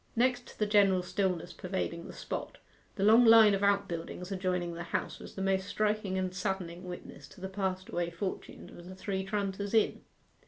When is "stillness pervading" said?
1.03-2.07